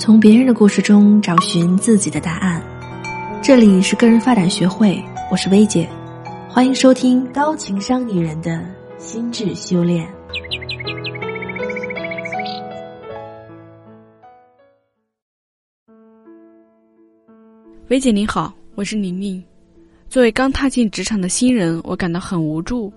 [0.00, 2.62] 从别人的故事中找寻自己的答案。
[3.42, 4.98] 这里是个人发展学会，
[5.30, 5.86] 我是薇姐，
[6.48, 8.66] 欢迎收听高情商女人的
[8.96, 10.10] 心智修炼。
[17.88, 19.44] 薇姐你好，我是宁宁。
[20.08, 22.90] 作为刚踏进职场的新人，我感到很无助。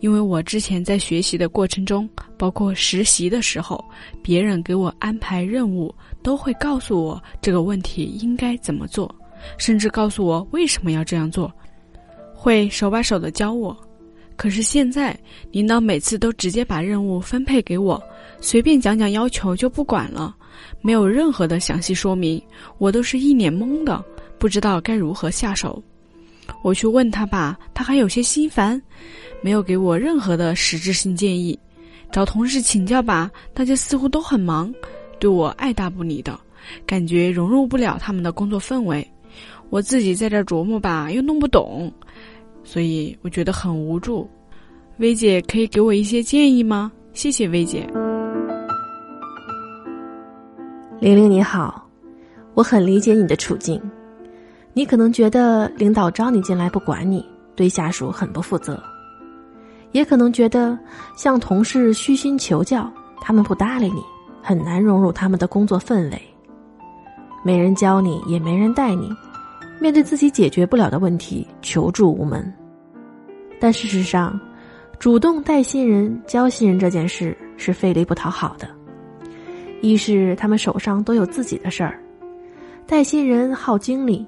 [0.00, 2.06] 因为我之前在学习的过程中，
[2.42, 3.84] 包括实习的时候，
[4.20, 9.14] 别人给我安排任务，都会告诉我这个问题应该怎么做，
[9.58, 11.52] 甚至告诉我为什么要这样做，
[12.34, 13.76] 会手把手的教我。
[14.34, 15.16] 可是现在，
[15.52, 18.02] 领导每次都直接把任务分配给我，
[18.40, 20.34] 随便讲讲要求就不管了，
[20.80, 22.42] 没有任何的详细说明，
[22.78, 24.04] 我都是一脸懵的，
[24.36, 25.80] 不知道该如何下手。
[26.64, 28.82] 我去问他吧，他还有些心烦。
[29.44, 31.58] 没有给我任何的实质性建议，
[32.12, 34.72] 找同事请教吧，大家似乎都很忙，
[35.18, 36.38] 对我爱答不理的，
[36.86, 39.04] 感觉融入不了他们的工作氛围。
[39.70, 41.90] 我自己在这琢磨吧，又弄不懂，
[42.62, 44.28] 所以我觉得很无助。
[44.98, 46.92] 薇姐可以给我一些建议吗？
[47.14, 47.88] 谢谢薇姐。
[51.00, 51.88] 玲玲你好，
[52.52, 53.80] 我很理解你的处境，
[54.74, 57.24] 你可能觉得领导招你进来不管你，
[57.56, 58.80] 对下属很不负责。
[59.92, 60.78] 也可能觉得
[61.16, 62.90] 向同事虚心求教，
[63.20, 64.02] 他们不搭理你，
[64.42, 66.22] 很难融入他们的工作氛围。
[67.44, 69.10] 没人教你，也没人带你，
[69.80, 72.52] 面对自己解决不了的问题，求助无门。
[73.60, 74.38] 但事实上，
[74.98, 78.68] 主动带新人、教新人这件事是费力不讨好的。
[79.80, 82.00] 一是他们手上都有自己的事儿，
[82.86, 84.24] 带新人耗精力，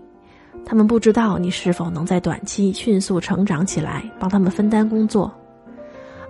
[0.64, 5.32] 他们不知道你是否能在短期迅速成长起来，帮他们分担工作。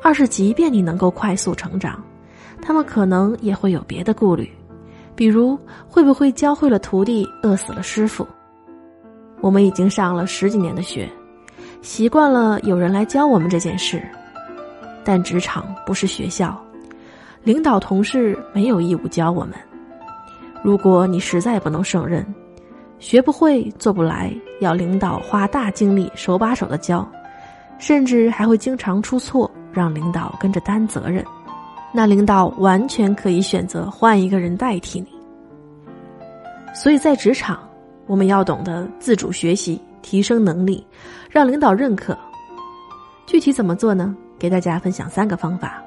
[0.04, 1.98] 二是，即便你能够快速成长，
[2.60, 4.46] 他们可能也会有别的顾虑，
[5.16, 8.26] 比如会不会教会了徒弟饿死了师傅。
[9.40, 11.08] 我们已经上了十几年的学，
[11.80, 14.06] 习惯了有人来教我们这件事，
[15.02, 16.54] 但职场不是学校，
[17.42, 19.54] 领导同事没有义务教我们。
[20.62, 22.22] 如果你实在不能胜任，
[22.98, 24.30] 学不会、做不来，
[24.60, 27.10] 要领导花大精力手把手的教，
[27.78, 29.50] 甚至还会经常出错。
[29.74, 31.24] 让领导跟着担责任，
[31.92, 35.08] 那领导完全可以选择换一个人代替你。
[36.74, 37.58] 所以在职场，
[38.06, 40.86] 我们要懂得自主学习，提升能力，
[41.28, 42.16] 让领导认可。
[43.26, 44.14] 具体怎么做呢？
[44.38, 45.82] 给大家分享三个方法。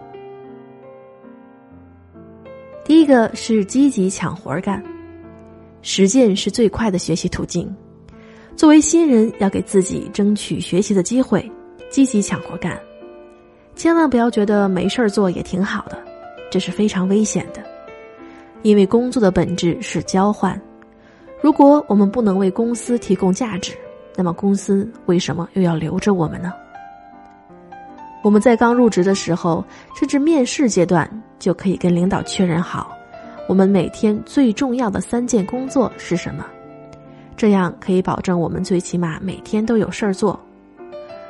[2.84, 4.82] 第一个是积极抢活干，
[5.82, 7.74] 实践是最快的学习途径。
[8.56, 11.52] 作为新人，要给自己争取学习的机会，
[11.92, 12.80] 积极抢活干。
[13.78, 15.98] 千万不要觉得没事儿做也挺好的，
[16.50, 17.62] 这是非常危险的，
[18.64, 20.60] 因为工作的本质是交换。
[21.40, 23.78] 如果我们不能为公司提供价值，
[24.16, 26.52] 那么公司为什么又要留着我们呢？
[28.24, 29.64] 我们在刚入职的时候，
[29.96, 32.98] 甚至面试阶段，就可以跟领导确认好，
[33.48, 36.44] 我们每天最重要的三件工作是什么，
[37.38, 40.38] 这样可以保证我们最起码每天都有事儿做。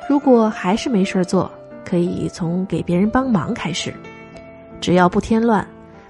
[0.08, 1.50] 如果还是没事儿做，
[1.88, 3.94] 可以从给别人帮忙开始，
[4.78, 5.66] 只要不添乱，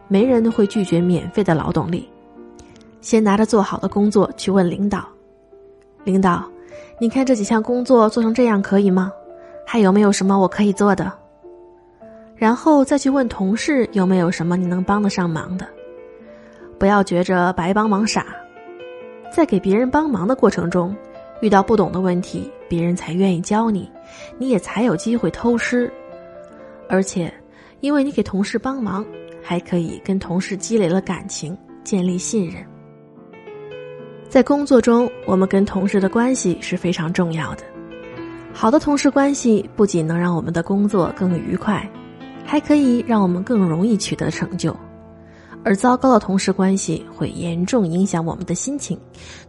[0.09, 2.09] 没人会拒绝免费的劳动力。
[3.01, 5.05] 先拿着做好的工作去问领导
[6.03, 6.45] ：“领导，
[6.99, 9.13] 你看这几项工作做成这样可以吗？
[9.65, 11.13] 还有没有什么我可以做的？”
[12.35, 15.65] 然后再去问同事有没有什么你能帮得上忙的。
[16.77, 18.27] 不要觉着白帮忙傻，
[19.33, 20.93] 在给别人帮忙的过程中，
[21.41, 23.91] 遇到不懂的问题，别人才愿意教你。
[24.39, 25.93] 你也才有机会偷师，
[26.89, 27.33] 而且，
[27.81, 29.05] 因为你给同事帮忙，
[29.43, 32.65] 还可以跟同事积累了感情，建立信任。
[34.29, 37.63] 在工作中，我们跟同事的关系是非常重要的。
[38.53, 41.89] 好的同事关系不仅能让我们的工作更愉快，
[42.45, 44.73] 还可以让我们更容易取得成就；
[45.65, 48.99] 而糟糕的同事关系会严重影响我们的心情，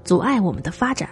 [0.03, 1.09] 阻碍我们的发展。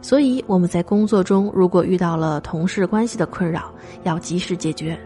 [0.00, 3.72] 所以我们在工作中，如果遇到了同事关系的困扰，
[4.04, 4.98] 要及时解决。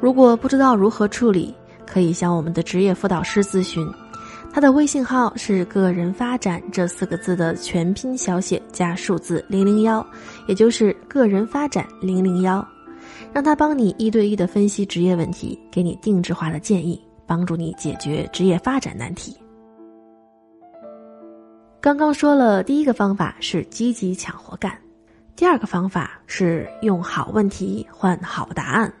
[0.00, 1.54] 如果不知道如何处理，
[1.86, 3.86] 可以向我们的职业辅导师咨询，
[4.52, 10.04] 他的微信号是“个人发展”这四个字的全拼小写加数字零零幺，
[10.46, 12.66] 也就是“个人发展零零幺”，
[13.32, 19.36] 让他帮你一对一的分析职业问题，给你定制化的建议，帮助你解决职业发展难题。
[21.80, 24.76] 刚刚说了，第一个方法是积极抢活干，
[25.36, 28.92] 第二个方法是用好问题换好答案。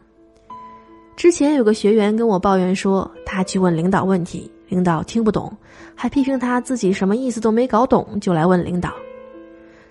[1.16, 5.52] 之前有个学员跟我抱怨说，他去问领导问题，领导听不懂，
[5.96, 8.94] 还批评他自己什么意思都没搞懂，就来问领导。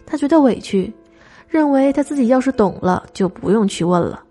[0.05, 0.91] 他觉得委屈，
[1.49, 4.23] 认为他自己要是懂了，就不用去问了。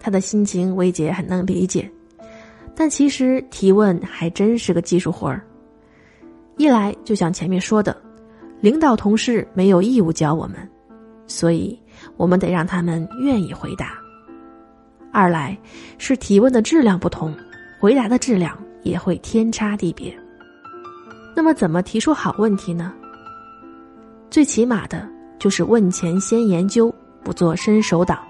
[0.00, 1.88] 他的心情，薇姐很能理解。
[2.74, 5.40] 但其实提问还真是个技术活儿。
[6.56, 7.96] 一来就像前面说的，
[8.60, 10.56] 领导同事没有义务教我们，
[11.26, 11.78] 所以
[12.16, 13.86] 我们得让他们愿意回答；
[15.12, 15.58] 二来
[15.98, 17.34] 是提问的质量不同，
[17.80, 20.16] 回答的质量也会天差地别。
[21.34, 22.92] 那么怎么提出好问题呢？
[24.30, 25.08] 最起码的
[25.38, 28.20] 就是问前先研究，不做伸手党。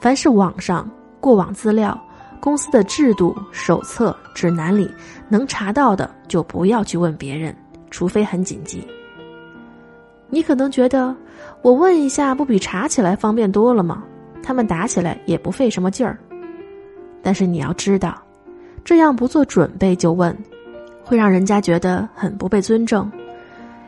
[0.00, 0.88] 凡是网上
[1.20, 2.00] 过往资料。
[2.40, 4.90] 公司的制度、手册、指南里
[5.28, 7.56] 能查到的，就不要去问别人，
[7.90, 8.86] 除非很紧急。
[10.28, 11.14] 你可能觉得，
[11.62, 14.04] 我问一下不比查起来方便多了吗？
[14.42, 16.18] 他们打起来也不费什么劲儿。
[17.22, 18.22] 但是你要知道，
[18.84, 20.36] 这样不做准备就问，
[21.02, 23.10] 会让人家觉得很不被尊重，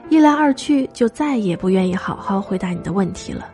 [0.09, 3.47] 一来二去就再也不愿意好好回答你的问题了。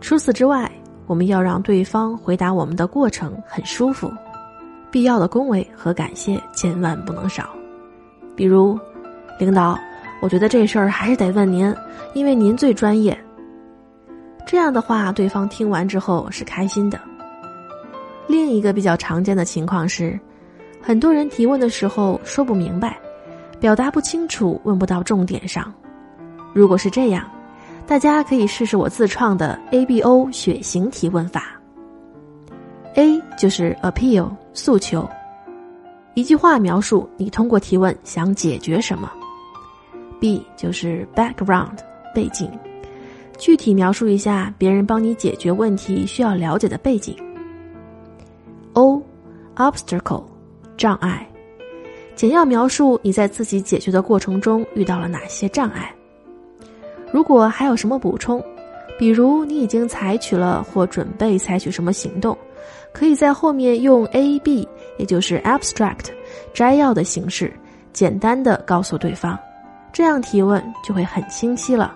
[0.00, 0.70] 除此之外。
[1.08, 4.12] 我们要让对方回答我们的过程很舒服，
[4.90, 7.48] 必要的恭维和感谢千万不能少。
[8.36, 8.78] 比如，
[9.38, 9.76] 领导，
[10.20, 11.74] 我觉得这事儿还是得问您，
[12.12, 13.18] 因为您最专业。
[14.46, 17.00] 这样的话，对方听完之后是开心的。
[18.26, 20.20] 另一个比较常见的情况是，
[20.82, 22.98] 很多人提问的时候说不明白，
[23.58, 25.72] 表达不清楚，问不到重点上。
[26.52, 27.24] 如果是这样。
[27.88, 31.58] 大家可以试试我自创的 A B O 血型提问法。
[32.96, 35.08] A 就是 appeal 诉求，
[36.12, 39.10] 一句话描述你通过提问想解决什么。
[40.20, 41.78] B 就是 background
[42.14, 42.50] 背景，
[43.38, 47.16] 具体描述一下别人帮你解决问题需要了解的背景。
[48.74, 49.02] O
[49.56, 50.24] obstacle
[50.76, 51.26] 障碍，
[52.14, 55.90] 简要描述你在自己解决的过程中遇到了哪些障碍。
[57.12, 58.42] 如果还有什么补充，
[58.98, 62.36] 比如你已经采取了或准备采取什么行动，
[62.92, 64.68] 可以在后面用 A B，
[64.98, 66.06] 也就是 abstract
[66.52, 67.52] 摘要的形式，
[67.92, 69.38] 简单的告诉对方，
[69.92, 71.94] 这样提问就会很清晰了。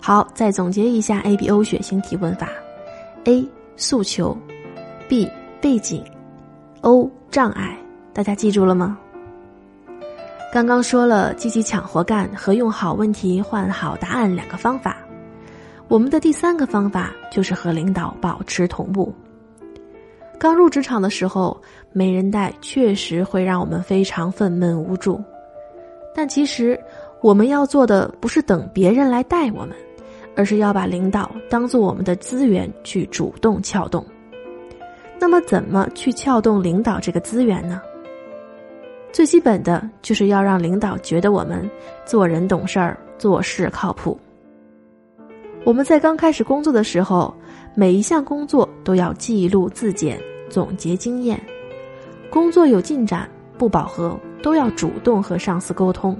[0.00, 2.48] 好，再总结一下 A B O 血型提问法
[3.24, 4.36] ：A 诉求
[5.08, 5.28] ，B
[5.60, 6.04] 背景
[6.82, 7.76] ，O 障碍，
[8.12, 8.96] 大家记住了吗？
[10.56, 14.96] 刚刚说了积极抢活干和用好问题换好答案两个方法，
[15.86, 19.14] 我们的第三个方法就是和领导保持同步。
[20.38, 21.60] 刚入职场的时候，
[21.92, 25.22] 没人带确实会让我们非常愤懑无助，
[26.14, 26.80] 但其实
[27.20, 29.76] 我们要做的不是等别人来带我们，
[30.34, 34.02] 而是要把领导当做我们的资源去主动撬动。
[35.20, 37.82] 那么，怎么去撬动领导这个资源呢？
[39.16, 41.66] 最基本的就是要让领导觉得我们
[42.04, 44.20] 做人懂事儿、做事靠谱。
[45.64, 47.34] 我们在刚开始工作的时候，
[47.74, 50.20] 每一项工作都要记录自检、
[50.50, 51.42] 总结经验。
[52.28, 53.26] 工作有进展
[53.56, 56.14] 不饱和，都要主动和上司沟通。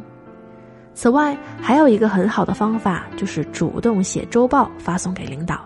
[0.94, 5.60] 此外，还有一个很好的方法，就是主动写周报发送给领导。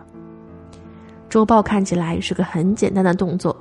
[1.29, 3.57] 周报看起来是个很简单的动作。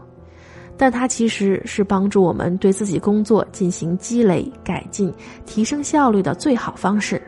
[0.79, 5.13] 但它其实是帮助我们对自己工作进行积累、改进、
[5.45, 7.21] 提升效率的最好方式。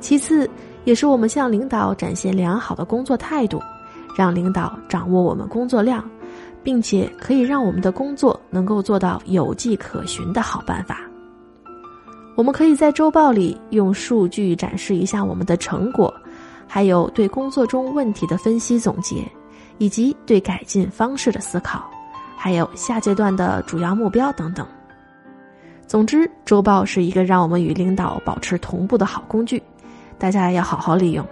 [0.00, 0.48] 其次，
[0.84, 3.60] 也是我们向领导展现良好的工作态度，
[4.16, 6.02] 让领导掌握我们工作量，
[6.62, 11.00] 并且可以让我们的工作能够做到有迹可循的好办法。
[12.34, 16.10] 我们可以在周报里用数据展示一下我们的成果，
[16.66, 19.30] 还有对工作中问题的分析总结，
[19.76, 21.90] 以及对改进方式的思考。
[22.42, 24.66] 还有下阶段的主要目标等等。
[25.86, 29.62] 总之，周报是一个让我们与领导保持同步的好工具，
[30.16, 31.22] 大家要好好利用。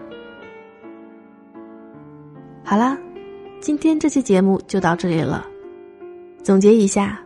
[2.62, 2.98] 好啦，
[3.58, 5.46] 今天这期节目就到这里了。
[6.42, 7.18] 总结一下，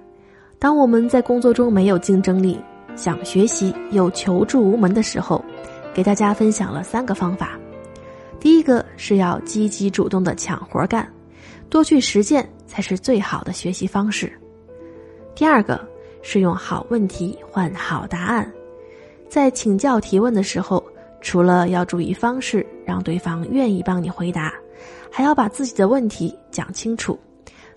[0.61, 2.57] 当我们在工作中没有竞争力，
[2.95, 5.45] 想学习又求助无门的时候，
[5.93, 7.59] 给大家分享了三个方法。
[8.39, 11.05] 第一个是要积极主动的抢活干，
[11.69, 12.49] 多去实践。
[12.73, 14.33] 才是最好的学习方式。
[15.35, 15.79] 第二个
[16.23, 18.51] 是用好问题换好答案，
[19.29, 20.83] 在请教提问的时候，
[21.21, 24.55] 除了要注意方式，让对方愿意帮你回答，
[25.11, 27.19] 还要把自己的问题讲清楚。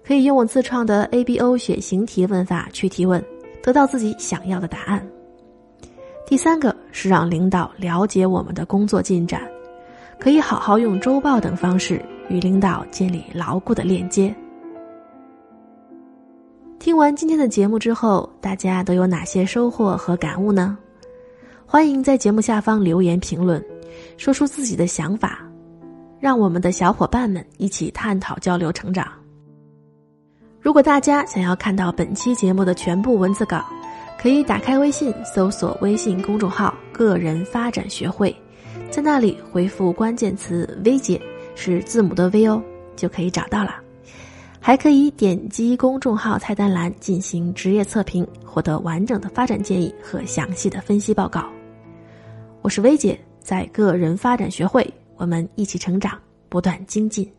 [0.02, 3.22] 可以用我自创的 A B O 血型提问法去提问，
[3.62, 5.06] 得到自己想要的答案。
[6.26, 9.42] 第三个是让领导了解我们的工作进展，
[10.20, 14.34] 可以好好用周报等方式与领导建立牢固的链接。
[16.86, 20.78] 听完今天的节目之后，大家都有哪些收获和感悟呢？
[21.66, 23.60] 欢迎在节目下方留言评论，
[24.18, 25.40] 说出自己的想法，
[26.20, 29.12] 让我们的小伙伴们一起探讨交流成长。
[30.62, 33.66] 如果大家想要看到本期节目的全部文字稿，
[34.22, 38.32] 可以打开微信搜索微信公众号“个人发展学会”，
[38.92, 41.20] 在那里回复关键词“薇姐”，
[41.58, 42.62] 是字母的 V 哦，
[42.96, 43.85] 就可以找到了。
[44.66, 51.48] 还可以点击公众号菜单栏进行职业测评，获得完整的发展建议和详细的分析报告。
[52.64, 56.20] 我是薇姐，在个人发展学会，我们一起成长，
[56.50, 57.32] 不断精进。